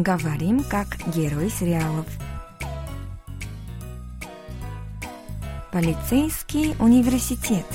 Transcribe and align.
Говорим 0.00 0.64
как 0.64 0.96
герой 1.14 1.50
сериалов. 1.50 2.06
Полицейский 5.70 6.74
университет. 6.78 7.66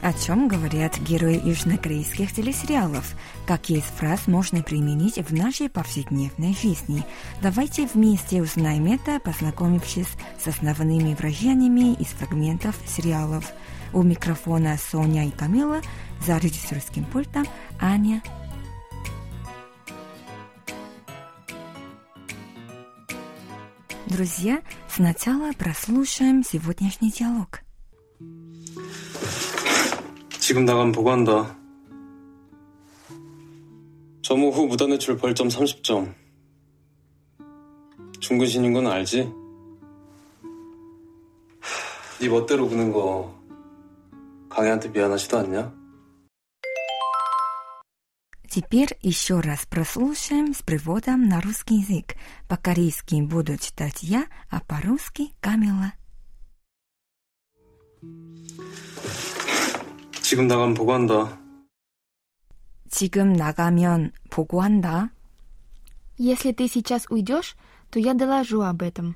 О 0.00 0.12
чем 0.14 0.48
говорят 0.48 0.98
герои 1.00 1.46
южнокорейских 1.46 2.32
телесериалов? 2.32 3.14
Какие 3.46 3.80
из 3.80 3.84
фраз 3.84 4.26
можно 4.26 4.62
применить 4.62 5.18
в 5.18 5.34
нашей 5.34 5.68
повседневной 5.68 6.54
жизни? 6.54 7.04
Давайте 7.42 7.86
вместе 7.86 8.40
узнаем 8.40 8.86
это, 8.86 9.20
познакомившись 9.20 10.08
с 10.42 10.46
основными 10.46 11.14
выражениями 11.14 11.92
из 11.94 12.06
фрагментов 12.06 12.74
сериалов. 12.86 13.52
У 13.93 14.03
микрофона 14.03 14.77
Соня 14.77 15.27
и 15.27 15.31
Камила, 15.31 15.81
за 16.21 16.37
режиссерским 16.37 17.05
пультом 17.05 17.45
Аня 17.79 18.21
Друзья, 24.09 24.61
сначала 24.87 25.51
прослушаем 25.53 26.43
сегодняшний 26.43 27.11
диалог. 27.11 27.61
지금 30.39 30.65
나가면 30.65 30.91
보고한다. 30.93 31.55
점호 34.23 34.49
후 34.49 34.65
무단외출 34.65 35.15
벌점 35.15 35.47
30점. 35.47 36.13
중근신인 38.19 38.73
건 38.73 38.87
알지? 38.87 39.31
네 42.19 42.27
멋대로 42.27 42.67
구는 42.67 42.91
거 42.91 43.33
강희한테 44.53 44.89
미안하지도 44.89 45.37
않냐? 45.37 45.79
Теперь 48.49 48.97
еще 49.03 49.41
раз 49.41 49.67
прослушаем 49.67 50.55
с 50.55 50.63
приводом 50.63 51.29
на 51.29 51.39
русский 51.39 51.81
язык. 51.81 52.15
По-корейски 52.47 53.21
буду 53.21 53.57
читать 53.57 54.01
я, 54.01 54.25
а 54.49 54.59
по-русски 54.61 55.33
Камила. 55.39 55.93
지금 60.23 60.47
나가면 60.47 60.73
보고한다. 60.73 61.37
지금 62.89 63.33
나가면 63.33 64.13
보고한다. 64.31 65.11
Если 66.17 66.51
ты 66.51 66.67
сейчас 66.67 67.05
уйдешь, 67.09 67.55
то 67.91 67.99
я 67.99 68.13
доложу 68.13 68.61
об 68.63 68.81
этом. 68.81 69.15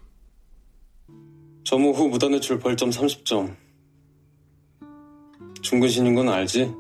점호 1.64 1.92
후 1.92 2.10
무단외출 2.10 2.60
벌점 2.60 2.92
30점. 2.92 3.56
중근신인 5.62 6.16
건 6.16 6.30
알지? 6.30 6.74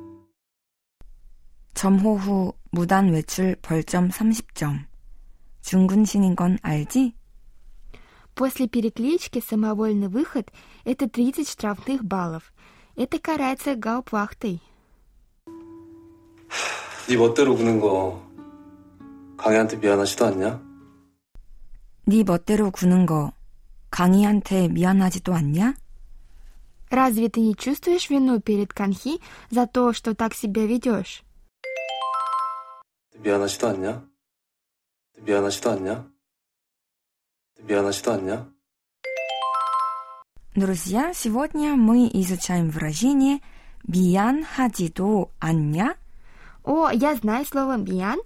점호 1.74 2.18
후 2.18 2.54
무단 2.72 3.10
외출 3.12 3.56
벌점 3.62 4.10
30점. 4.10 4.86
중근신인 5.62 6.36
건 6.36 6.58
알지? 6.62 7.16
После 8.36 8.68
переклички 8.68 9.40
самовольный 9.40 10.08
выход – 10.08 10.86
это 10.86 11.08
30 11.08 11.48
штрафных 11.48 12.04
баллов. 12.04 12.52
Это 12.96 13.20
карается 13.20 13.76
гаупвахтой. 13.76 14.60
네 17.08 17.18
멋대로 17.18 17.56
구는 17.56 17.80
거 17.80 18.22
강희한테 19.38 19.78
미안하지도 19.78 20.26
않냐? 20.26 20.62
네 22.06 22.24
멋대로 22.24 22.72
구는 22.72 23.06
거 23.06 23.34
강희한테 23.92 24.68
미안하지도 24.70 25.34
않냐? 25.34 25.76
Разве 26.94 27.28
ты 27.28 27.40
не 27.40 27.56
чувствуешь 27.56 28.10
вину 28.12 28.40
перед 28.40 28.72
Канхи 28.72 29.20
за 29.50 29.66
то, 29.66 29.94
что 29.94 30.14
так 30.14 30.36
себя 30.36 30.66
ведешь? 30.68 31.24
미안하지도 33.16 33.68
않냐? 33.70 34.04
미안하지도 35.18 35.72
않냐? 35.72 36.08
미안하지도 37.64 38.12
않냐? 38.14 38.54
Друзья, 40.56 41.14
сегодня 41.16 41.76
мы 41.76 42.08
изучаем 42.14 42.70
выражение 42.70 43.40
«미안하지도 43.88 45.32
않냐?» 45.40 45.96
О, 46.64 46.92
я 46.92 47.16
знаю 47.16 47.44
слово 47.46 47.78
«биян». 47.78 48.20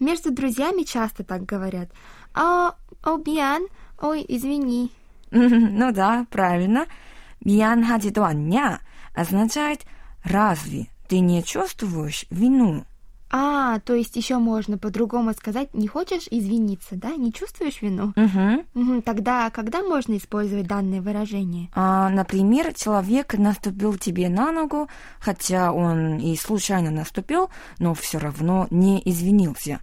Между 0.00 0.32
друзьями 0.32 0.84
часто 0.84 1.24
так 1.24 1.44
говорят. 1.44 1.90
О, 2.34 2.70
о, 3.02 3.18
биян, 3.18 3.66
ой, 4.00 4.24
извини. 4.26 4.90
ну 5.30 5.92
да, 5.92 6.26
правильно. « 6.30 6.96
미안하지도 7.40 8.24
않냐?» 8.24 8.80
означает 9.14 9.82
«разве 10.24 10.88
ты 11.08 11.20
не 11.20 11.42
чувствуешь 11.42 12.26
вину?» 12.30 12.84
А, 13.36 13.80
то 13.80 13.94
есть 13.94 14.14
еще 14.14 14.38
можно 14.38 14.78
по-другому 14.78 15.32
сказать, 15.32 15.74
не 15.74 15.88
хочешь 15.88 16.28
извиниться, 16.30 16.94
да? 16.94 17.16
Не 17.16 17.32
чувствуешь 17.32 17.82
вину? 17.82 18.12
Угу. 18.14 18.64
Мгм, 18.74 19.02
Тогда 19.02 19.50
когда 19.50 19.82
можно 19.82 20.16
использовать 20.16 20.68
данное 20.68 21.00
выражение? 21.00 21.68
А, 21.74 22.10
например, 22.10 22.72
человек 22.74 23.34
наступил 23.34 23.96
тебе 23.96 24.28
на 24.28 24.52
ногу, 24.52 24.88
хотя 25.18 25.72
он 25.72 26.18
и 26.18 26.36
случайно 26.36 26.92
наступил, 26.92 27.50
но 27.80 27.94
все 27.94 28.18
равно 28.18 28.68
не 28.70 29.02
извинился. 29.04 29.80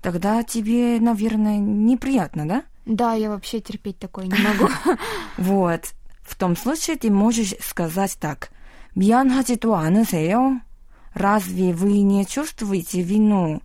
Тогда 0.00 0.44
тебе, 0.44 1.00
наверное, 1.00 1.58
неприятно, 1.58 2.46
да? 2.46 2.62
Да, 2.86 3.14
я 3.14 3.30
вообще 3.30 3.60
терпеть 3.60 3.98
такое 3.98 4.26
не 4.26 4.38
могу. 4.38 4.68
Вот. 5.38 5.92
В 6.26 6.36
том 6.36 6.56
случае 6.56 6.96
ты 6.96 7.10
можешь 7.10 7.54
сказать 7.60 8.16
так. 8.20 8.50
미안하지도 8.94 9.74
않으세요? 9.74 10.60
Разве 11.14 11.72
вы 11.72 12.00
не 12.02 12.26
чувствуете 12.26 13.02
вину? 13.02 13.60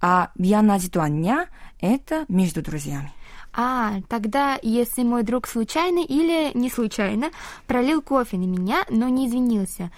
А 0.00 0.30
미안하지도 0.36 1.00
않냐? 1.00 1.46
Это 1.80 2.24
между 2.28 2.62
друзьями. 2.62 3.12
А, 3.54 4.00
тогда, 4.08 4.58
если 4.62 5.02
мой 5.02 5.24
друг 5.24 5.46
случайно 5.46 5.98
или 5.98 6.56
не 6.56 6.70
случайно 6.70 7.30
пролил 7.66 8.00
кофе 8.00 8.38
на 8.38 8.44
меня, 8.44 8.84
но 8.88 9.08
не 9.08 9.28
извинился, 9.28 9.90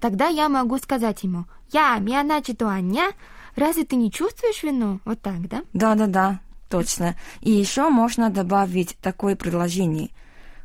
тогда 0.00 0.28
я 0.28 0.48
могу 0.48 0.78
сказать 0.78 1.22
ему, 1.22 1.44
«Я, 1.72 1.98
미안하지도 1.98 2.68
않냐? 2.68 3.12
Разве 3.54 3.84
ты 3.84 3.96
не 3.96 4.10
чувствуешь 4.10 4.62
вину?» 4.62 5.00
Вот 5.04 5.20
так, 5.20 5.46
да? 5.46 5.62
Да-да-да, 5.74 6.40
точно. 6.70 7.16
И 7.42 7.50
еще 7.50 7.90
можно 7.90 8.30
добавить 8.30 8.96
такое 9.02 9.36
предложение. 9.36 10.08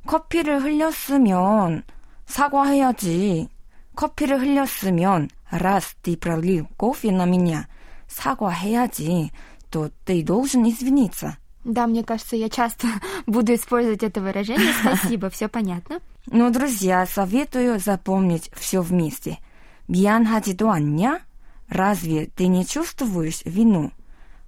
커피를 0.05 0.61
흘렸으면 0.61 1.83
사과해야지. 2.25 3.49
커피를 3.95 4.39
흘렸으면 4.39 5.29
раз 5.49 5.95
ты 6.01 6.17
пролил 6.17 6.67
кофе 6.77 7.11
на 7.11 7.25
меня, 7.25 7.67
사과해야지, 8.07 9.31
то 9.71 9.89
ты 10.05 10.23
должен 10.23 10.67
извиниться. 10.69 11.37
Да, 11.63 11.87
мне 11.87 12.03
кажется, 12.03 12.35
я 12.35 12.49
часто 12.49 12.87
буду 13.25 13.53
использовать 13.53 14.03
это 14.03 14.21
выражение. 14.21 14.71
Спасибо, 14.81 15.29
все 15.29 15.47
понятно. 15.49 15.99
Но, 16.27 16.49
друзья, 16.49 17.05
советую 17.05 17.79
запомнить 17.79 18.49
все 18.53 18.81
вместе. 18.81 19.39
미안하지도 19.87 20.69
않냐? 20.69 21.21
Разве 21.69 22.27
ты 22.27 22.47
не 22.47 22.65
чувствуешь 22.65 23.41
вину? 23.43 23.91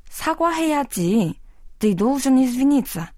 사과해야지. 0.09 1.35
Ты 1.79 1.93
должен 1.93 2.43
извиниться. 2.43 3.09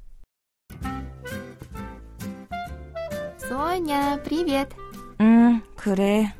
Соня, 3.45 4.19
привет. 4.23 4.69
응, 5.19 5.61
그래. 5.75 6.33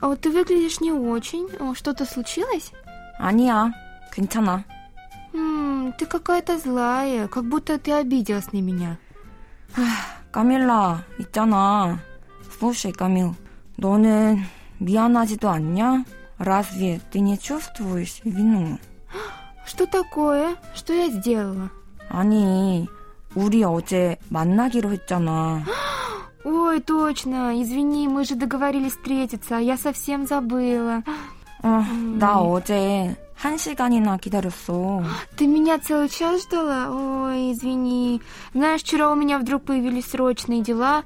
О, 0.00 0.14
ты 0.16 0.30
выглядишь 0.30 0.80
не 0.80 0.92
очень. 0.92 1.48
О, 1.60 1.74
Что-то 1.74 2.04
случилось? 2.04 2.72
아니야. 3.18 3.72
괜찮아. 4.12 4.64
М, 5.32 5.94
ты 5.98 6.06
какая-то 6.06 6.58
злая, 6.58 7.28
как 7.28 7.44
будто 7.44 7.78
ты 7.78 7.92
обиделась 7.92 8.52
на 8.52 8.58
меня. 8.60 8.98
까밀라, 10.32 11.04
있잖아. 11.18 11.98
Слушай, 12.58 12.92
Камил, 12.92 13.34
너는 13.76 14.38
미안하지도 14.78 15.48
않냐? 15.50 16.04
Разве 16.38 17.00
ты 17.10 17.20
не 17.20 17.38
чувствуешь 17.38 18.20
вину? 18.24 18.78
Что 19.64 19.86
такое? 19.86 20.56
Что 20.74 20.92
я 20.92 21.08
сделала? 21.10 21.70
아니, 22.08 22.88
우리 23.34 23.62
어제 23.64 24.18
만나기로 24.28 24.90
했잖아. 24.92 25.64
Ой, 26.66 26.80
точно, 26.80 27.62
извини, 27.62 28.08
мы 28.08 28.24
же 28.24 28.34
договорились 28.34 28.92
встретиться, 28.92 29.58
а 29.58 29.60
я 29.60 29.76
совсем 29.76 30.26
забыла. 30.26 31.02
어, 31.62 31.80
나 32.18 32.40
어제 32.40 33.16
한 33.42 33.58
시간이나 33.58 34.18
기다렸어. 34.18 35.02
Ты 35.36 35.46
меня 35.46 35.78
целый 35.78 36.08
час 36.08 36.42
ждала? 36.42 36.90
Ой, 36.90 37.52
извини. 37.52 38.20
Знаешь, 38.54 38.82
вчера 38.82 39.10
у 39.10 39.16
меня 39.16 39.38
вдруг 39.38 39.64
появились 39.64 40.06
срочные 40.06 40.62
дела, 40.62 41.02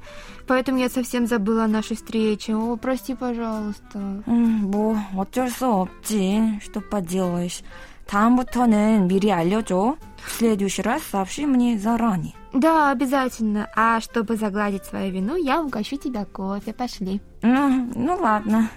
поэтому 0.46 0.78
я 0.78 0.90
совсем 0.90 1.26
забыла 1.26 1.64
о 1.64 1.69
нашей 1.69 1.96
встрече. 1.96 2.54
О, 2.54 2.76
прости, 2.76 3.14
пожалуйста. 3.14 4.22
음, 4.26 4.70
뭐 4.70 4.98
어쩔 5.16 5.50
수 5.50 5.66
없지. 5.66 6.60
Что 6.62 6.81
поделаешь. 6.81 7.62
다음부터는 8.07 9.07
미리 9.07 9.31
알려줘. 9.31 9.95
следующий 10.27 10.81
раз 10.81 11.01
сообщи 11.03 11.45
мне 11.45 11.77
заранее. 11.77 12.33
Да, 12.53 12.92
обязательно. 12.92 13.69
А 13.75 14.00
чтобы 14.01 14.36
загладить 14.36 14.86
свою 14.86 15.12
вину, 15.12 15.36
я 15.36 15.62
угощу 15.62 15.98
тебя 15.98 16.25
кофе. 16.25 16.74
Пошли. 16.74 17.21
Ну, 17.42 17.89
ну 17.95 18.18
ладно. 18.18 18.69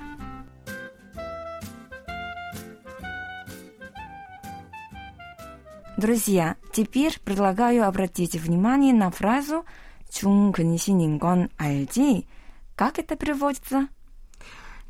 Друзья, 5.96 6.56
теперь 6.72 7.18
предлагаю 7.24 7.86
обратить 7.86 8.34
внимание 8.34 8.92
на 8.92 9.10
фразу 9.10 9.64
«Чун 10.10 10.52
кэнсинин 10.52 11.18
гон 11.18 11.50
альди». 11.56 12.26
Как 12.74 12.98
это 12.98 13.14
переводится? 13.14 13.86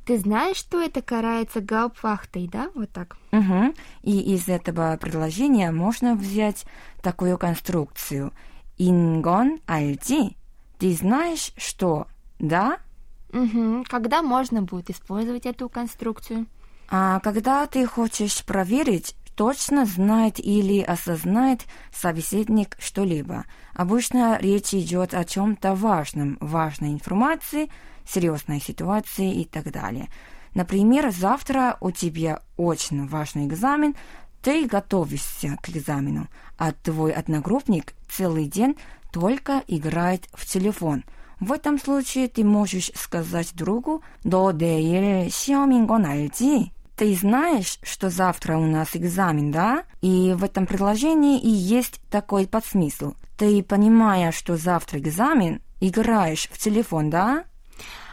Ты 0.04 0.18
знаешь, 0.18 0.56
что 0.56 0.82
это 0.82 1.00
карается 1.00 1.60
гауптвахтой, 1.60 2.46
да? 2.46 2.70
Вот 2.74 2.90
так. 2.90 3.16
Угу. 3.32 3.74
И 4.02 4.34
из 4.34 4.48
этого 4.48 4.96
предложения 5.00 5.70
можно 5.70 6.14
взять 6.14 6.66
такую 7.02 7.38
конструкцию. 7.38 8.32
Ингон 8.76 9.60
альти. 9.66 10.36
Ты 10.78 10.92
знаешь, 10.94 11.52
что? 11.56 12.06
Да? 12.38 12.78
Угу. 13.32 13.84
Когда 13.88 14.22
можно 14.22 14.60
будет 14.60 14.90
использовать 14.90 15.46
эту 15.46 15.70
конструкцию? 15.70 16.46
А 16.90 17.20
когда 17.20 17.66
ты 17.66 17.86
хочешь 17.86 18.44
проверить, 18.44 19.16
точно 19.36 19.86
знает 19.86 20.38
или 20.38 20.80
осознает 20.80 21.62
собеседник 21.92 22.76
что-либо. 22.78 23.46
Обычно 23.72 24.38
речь 24.38 24.74
идет 24.74 25.14
о 25.14 25.24
чем-то 25.24 25.74
важном, 25.74 26.36
важной 26.40 26.92
информации– 26.92 27.70
серьезной 28.07 28.59
ситуации 28.59 29.41
и 29.41 29.45
так 29.45 29.71
далее. 29.71 30.09
Например, 30.53 31.11
завтра 31.11 31.77
у 31.79 31.91
тебя 31.91 32.41
очень 32.57 33.07
важный 33.07 33.45
экзамен, 33.45 33.95
ты 34.41 34.65
готовишься 34.65 35.57
к 35.61 35.69
экзамену, 35.69 36.27
а 36.57 36.71
твой 36.71 37.11
одногруппник 37.11 37.93
целый 38.09 38.45
день 38.45 38.77
только 39.11 39.63
играет 39.67 40.27
в 40.33 40.45
телефон. 40.45 41.03
В 41.39 41.51
этом 41.51 41.79
случае 41.79 42.27
ты 42.27 42.43
можешь 42.43 42.91
сказать 42.95 43.53
другу 43.53 44.03
«너 44.23 44.51
내일 44.51 45.29
시험인 45.31 45.87
건 45.87 46.05
알지?» 46.05 46.71
Ты 46.99 47.15
знаешь, 47.15 47.79
что 47.81 48.09
завтра 48.09 48.57
у 48.57 48.65
нас 48.65 48.89
экзамен, 48.93 49.53
да? 49.53 49.85
И 50.01 50.33
в 50.37 50.43
этом 50.43 50.67
предложении 50.67 51.39
и 51.39 51.47
есть 51.47 52.01
такой 52.11 52.45
подсмысл. 52.45 53.13
Ты, 53.37 53.63
понимая, 53.63 54.33
что 54.33 54.57
завтра 54.57 54.99
экзамен, 54.99 55.61
играешь 55.79 56.49
в 56.51 56.57
телефон, 56.57 57.09
да? 57.09 57.45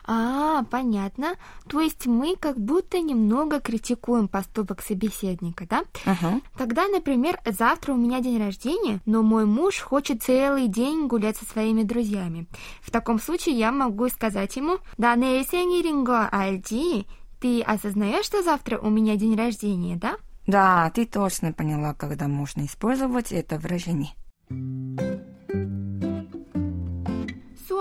А, 0.06 0.64
понятно. 0.64 1.36
То 1.68 1.80
есть 1.80 2.06
мы 2.06 2.36
как 2.36 2.60
будто 2.60 3.00
немного 3.00 3.60
критикуем 3.60 4.28
поступок 4.28 4.82
собеседника, 4.82 5.66
да? 5.70 5.84
Ага. 6.06 6.42
Тогда, 6.58 6.88
например, 6.88 7.40
завтра 7.46 7.94
у 7.94 7.98
меня 7.98 8.20
день 8.20 8.40
рождения, 8.40 9.00
но 9.06 9.22
мой 9.22 9.46
муж 9.46 9.80
хочет 9.80 10.24
целый 10.24 10.68
день 10.68 11.08
гулять 11.08 11.38
со 11.38 11.46
своими 11.46 11.84
друзьями. 11.84 12.48
В 12.82 12.92
таком 12.92 13.20
случае 13.20 13.56
я 13.56 13.72
могу 13.72 14.10
сказать 14.10 14.56
ему 14.56 14.80
«Да, 14.98 15.16
не 15.16 15.44
сениринго, 15.44 16.28
альди, 16.32 17.06
ты 17.40 17.62
осознаешь, 17.62 18.26
что 18.26 18.44
завтра 18.44 18.80
у 18.80 18.90
меня 18.90 19.16
день 19.16 19.36
рождения, 19.36 19.96
да?» 19.96 20.18
Да, 20.48 20.92
ты 20.94 21.06
точно 21.06 21.54
поняла, 21.54 21.94
когда 21.94 22.28
можно 22.28 22.66
использовать 22.66 23.32
это 23.32 23.60
выражение. 23.60 24.12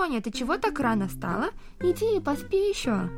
Соня, 0.00 0.20
ты 0.20 0.30
чего 0.30 0.56
так 0.56 0.80
рано 0.80 1.08
встала? 1.08 1.50
Иди, 1.80 2.20
поспи 2.20 2.56
еще. 2.68 3.08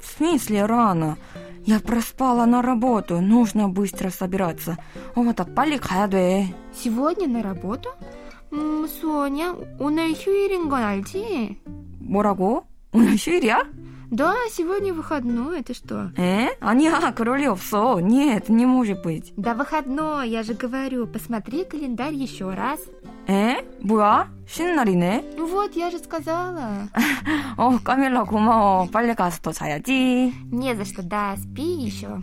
В 0.00 0.06
смысле 0.16 0.66
рано? 0.66 1.16
Я 1.64 1.80
проспала 1.80 2.46
на 2.46 2.62
работу, 2.62 3.20
нужно 3.20 3.68
быстро 3.68 4.10
собираться. 4.10 4.76
어머나 5.14 5.44
빨리 5.54 5.78
가야 5.78 6.08
돼. 6.08 6.54
Сегодня 6.72 7.26
на 7.26 7.42
работу? 7.42 7.90
음, 8.52 8.86
Соня, 8.86 9.54
오늘 9.80 10.12
휴일인 10.12 10.68
건 10.68 10.82
알지? 10.82 11.60
뭐라고? 12.00 12.66
오늘 12.92 13.16
휴일이야? 13.16 13.64
Да, 14.12 14.34
сегодня 14.48 14.94
выходной, 14.94 15.62
ты 15.64 15.74
что? 15.74 16.12
에? 16.16 16.56
아니야, 16.60 17.12
그럴 17.12 17.38
리 17.40 17.46
없어. 17.46 17.98
Нет, 18.00 18.48
не 18.48 18.64
может 18.64 19.02
быть. 19.02 19.32
Да 19.36 19.54
выходной, 19.54 20.28
я 20.30 20.44
же 20.44 20.54
говорю, 20.54 21.08
посмотри 21.08 21.64
календарь 21.64 22.14
еще 22.14 22.50
раз. 22.54 22.78
에? 23.28 23.64
뭐야? 23.82 24.30
쉬는 24.46 24.76
날이네. 24.76 25.34
Ну 25.36 25.46
вот, 25.46 25.74
я 25.76 25.90
же 25.90 25.98
сказала. 25.98 26.88
어, 27.56 27.78
까밀라 27.82 28.24
고마워. 28.24 28.86
빨리 28.90 29.14
가서 29.14 29.40
더 29.40 29.52
자야지. 29.52 30.32
Не 30.52 30.74
за 30.74 30.84
что, 30.84 31.02
да, 31.02 31.36
спи 31.36 31.62
еще. 31.62 32.22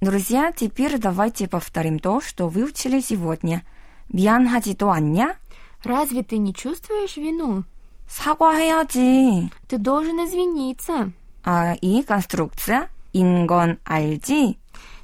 Друзья, 0.00 0.52
теперь 0.52 0.98
давайте 0.98 1.48
повторим 1.48 1.98
то, 1.98 2.20
что 2.20 2.48
выучили 2.48 3.00
сегодня. 3.00 3.62
미안하지도 4.08 4.90
않냐? 4.90 5.36
Разве 5.84 6.22
ты 6.22 6.38
не 6.38 6.52
чувствуешь 6.54 7.16
вину? 7.16 7.64
사과해야지. 8.08 9.50
Ты 9.68 9.78
должен 9.78 10.24
извиниться. 10.24 11.12
아, 11.44 11.76
이 11.80 12.02
конструкция 12.02 12.88
인건 13.12 13.78
알지? 13.84 14.58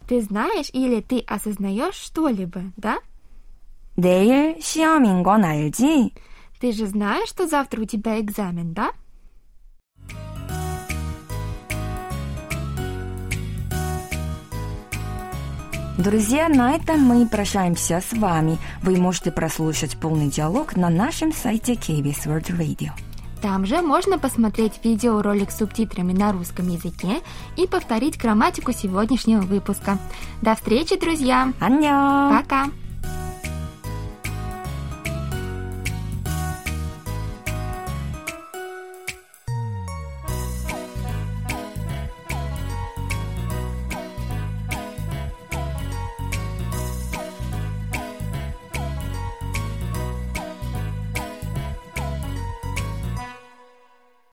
Ты 0.07 0.21
знаешь 0.21 0.71
или 0.73 1.01
ты 1.01 1.21
осознаешь 1.21 1.95
что-либо, 1.95 2.63
да? 2.77 2.99
내일 3.97 4.61
시험인 4.61 5.23
건 5.23 5.45
알지? 5.45 6.13
Ты 6.61 6.73
же 6.73 6.87
знаешь, 6.87 7.29
что 7.29 7.47
завтра 7.47 7.81
у 7.81 7.85
тебя 7.85 8.21
экзамен, 8.21 8.73
да? 8.73 8.93
Друзья, 15.99 16.49
на 16.49 16.75
этом 16.75 17.01
мы 17.01 17.29
прощаемся 17.29 18.01
с 18.01 18.13
вами. 18.13 18.59
Вы 18.83 18.97
можете 18.97 19.31
прослушать 19.31 19.97
полный 19.99 20.29
диалог 20.29 20.75
на 20.75 20.89
нашем 20.89 21.33
сайте 21.33 21.75
KBS 21.75 22.27
World 22.27 22.57
Radio. 22.59 23.06
Там 23.42 23.66
же 23.66 23.82
можно 23.82 24.18
посмотреть 24.18 24.80
видеоролик 24.84 25.52
с 25.52 25.58
субтитрами 25.58 26.14
на 26.14 26.32
русском 26.32 26.68
языке 26.68 27.22
и 27.56 27.68
повторить 27.68 28.18
грамматику 28.18 28.72
сегодняшнего 28.74 29.42
выпуска. 29.42 30.00
До 30.42 30.56
встречи, 30.56 31.00
друзья! 31.00 31.54
Пока! 31.60 32.68